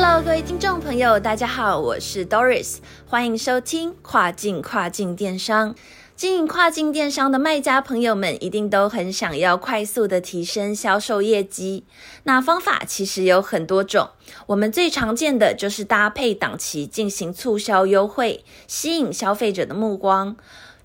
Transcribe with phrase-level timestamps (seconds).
[0.00, 2.76] Hello，各位听众朋友，大家好，我是 Doris，
[3.08, 5.74] 欢迎收听跨境跨境电商。
[6.14, 11.82] 经营跨境电商的卖家朋友们，一定都很想要快速的提升销售业绩。
[12.22, 14.10] 那方法其实有很多种，
[14.46, 20.36] 我们最常见的就是搭配档期进行促销优惠，吸引消费者的目光。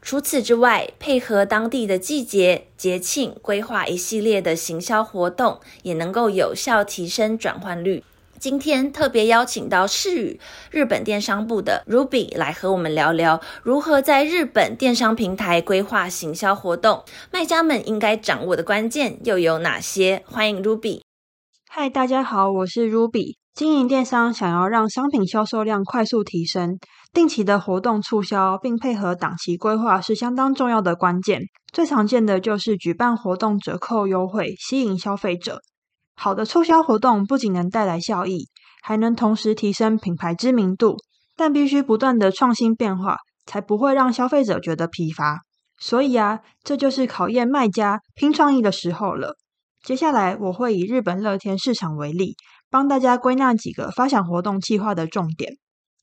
[0.01, 8.03] 除此之外，配合当地的季节节庆，规划一系列的行销活动，也能够有效提升转换率。
[8.43, 10.37] 今天特别邀请到世宇
[10.69, 20.25] 日本电商部的 Ruby 来和我们聊聊如何在日本电商平台规划行销活动，卖家们应该掌握的关键又有哪些？
[20.27, 20.99] 欢迎 Ruby。
[21.69, 23.37] 嗨，大家好，我是 Ruby。
[23.53, 26.77] 经营电商想要让商品销售量快速提升，
[27.13, 31.43] 定期的活动促销并配合档期规划是相当重要的关键。
[31.71, 35.61] 最常见的就是举办活动折扣优惠，吸引消费者。
[36.15, 38.47] 好的促销活动不仅能带来效益，
[38.81, 40.97] 还能同时提升品牌知名度，
[41.35, 45.41] 但必须不断的创新变化，才不会让消费者觉得疲乏。
[45.79, 49.35] 所以啊，这就是考验卖家拼创意的时候了。
[49.83, 52.35] 接下来我会以日本乐天市场为例，
[52.69, 55.51] 帮大家归纳几个发想活动计划的重点。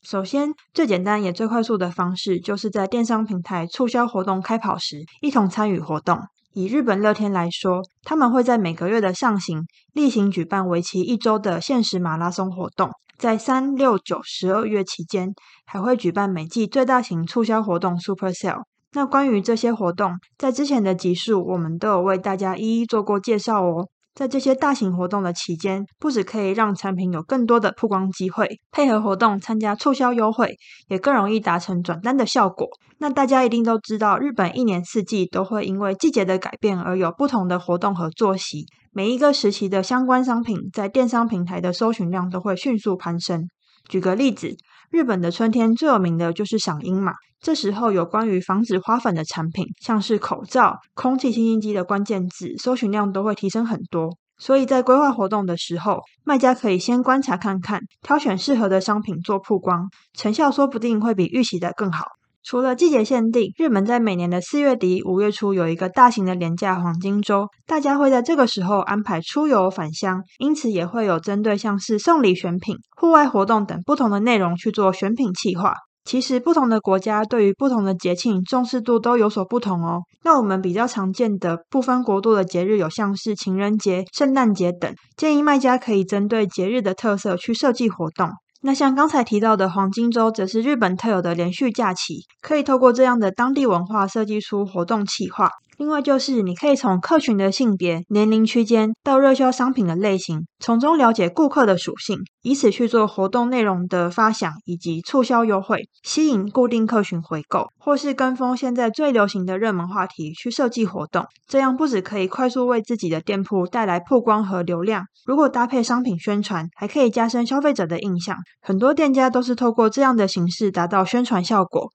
[0.02, 6.18] 首先，最简单也最快速的方式，就是在电商平台促销活动开跑时，一同参与活动。
[6.52, 9.62] 以日本乐天来说，他们会在每个月的上旬、
[9.92, 15.32] 例行举办为期一周的限时马拉松活动，在三、六、九、十二月期间，
[15.64, 18.62] 还会举办每季最大型促销活动 Super Sale。
[18.92, 23.86] 那关于这些活动，在之前的集数我们都有为大家一一做过介绍哦。
[24.14, 30.56] 在这些大型活动的期间，不只可以让产品有更多的曝光机会，配合活动参加促销优惠，
[30.88, 32.68] 也更容易达成转单的效果。
[32.98, 43.48] 那大家一定都知道，日本一年四季都会因为季节的改变而有不同的活动和作息，每一个时期的相关商品在电商平台的搜寻量都会迅速攀升。
[43.88, 44.54] 举个例子，
[44.90, 47.12] 日本的春天最有名的就是赏樱嘛。
[47.40, 54.10] 这时候有关于防止花粉的产品，像是口罩、空气清新机的关键字，搜寻量都会提升很多。
[54.36, 62.06] 所以在规划活动的时候，卖家可以先观察看看，挑选适合的商品做曝光，成效说不定会比预期的更好。
[62.42, 75.74] 除了季节限定，日本在每年的四月底、五月初有一个大型的廉价黄金周，大家会在这个时候安排出游返乡，因此也会有针对像是送礼选品、户外活动等不同的内容去做选品企划。
[76.02, 80.00] 其实不同的国家对于不同的节庆重视度都有所不同哦。
[80.24, 88.30] 那我们比较常见的不分国度的节日有像是情人节、圣诞节等，建议卖家可以针对节日的特色去设计活动。
[88.62, 95.50] 那像刚才提到的黄金周，则是日本特有的连续假期，可以透过这样的当地文化设计出活动企划。
[95.80, 111.24] 另外就是，你可以从客群的性别、年龄区间到热销商品的类型，从中了解顾客的属性，以此去做活动内容的发想以及促销优惠，吸引固定客群回购，或是跟风现在最流行的热门话题去设计活动。
[111.48, 118.36] 这样不止可以快速为自己的店铺带来曝光和流量，如果搭配商品宣传，还可以加深消费者的印象。
[118.60, 121.90] 很多店家都是透过这样的形式达到宣传效果。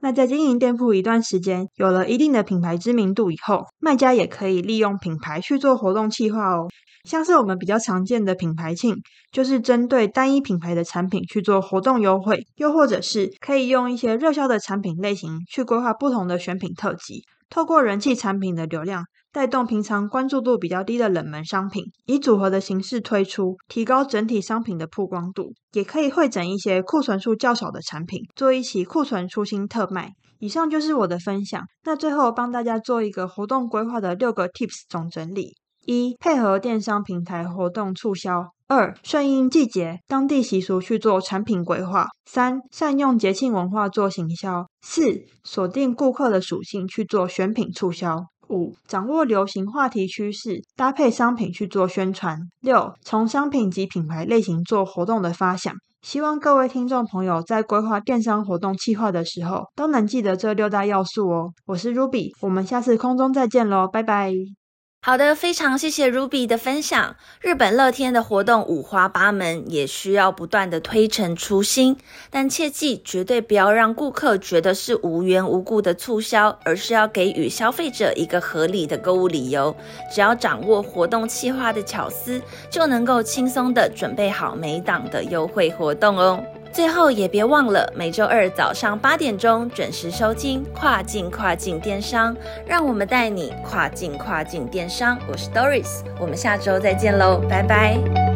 [0.00, 6.68] 那在经营店铺一段时间，有了一定的品牌知名度以后，卖家也可以利用品牌去做活动企划哦。
[7.04, 8.96] 像是我们比较常见的品牌庆，
[9.32, 19.04] 就是针对单一品牌的产品去做活动优惠，又或者是可以用一些热销的产品类型去规划不同的选品特辑，透过人气产品的流量。
[19.30, 25.52] 带动平常关注度比较低的冷门商品，以组合的形式推出，提高整体商品的曝光度。
[25.72, 30.12] 也可以会整一些库存数较少的产品，做一起库存出新特卖。
[30.38, 31.62] 以上就是我的分享。
[31.84, 48.26] 那最后帮大家做一个活动规划的六个 tips 总整理：一、配合电商平台活动促销；二、顺应季节、当地习俗去做产品规划；三、善用节庆文化做行销；四、锁定顾客的属性去做选品促销。
[48.50, 52.38] 五、掌握流行话题趋势，搭配商品去做宣传。
[52.60, 55.74] 六、从商品及品牌类型做活动的发想。
[56.02, 61.52] 希望各位听众朋友在规划电商活动计划的时候，都能记得这六大要素哦。
[61.66, 64.57] 我是 Ruby，我们下次空中再见喽，拜拜。
[65.00, 67.16] 好的，非常谢谢 Ruby 的分享。
[67.40, 71.96] 日本乐天的活动五花八门，也需要不断的推陈出新，
[72.30, 79.74] 但切记绝对不要让顾客觉得是无缘无故的促销，而是要给予消费者一个合理的购物理由。
[80.12, 86.42] 只要掌握活动企划的巧思，就能够轻松的准备好每档的优惠活动哦。
[86.78, 95.18] 最后也别忘了每周二早上八点钟准时收听跨境跨境电商，让我们带你跨境跨境电商。
[95.28, 98.27] 我是 Doris，我们下周再见喽，拜拜。